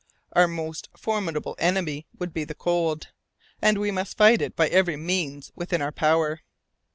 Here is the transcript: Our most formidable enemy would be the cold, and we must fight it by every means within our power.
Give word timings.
Our 0.33 0.47
most 0.47 0.89
formidable 0.97 1.55
enemy 1.59 2.07
would 2.17 2.33
be 2.33 2.43
the 2.43 2.55
cold, 2.55 3.09
and 3.61 3.77
we 3.77 3.91
must 3.91 4.17
fight 4.17 4.41
it 4.41 4.55
by 4.55 4.67
every 4.67 4.97
means 4.97 5.51
within 5.55 5.79
our 5.79 5.91
power. 5.91 6.41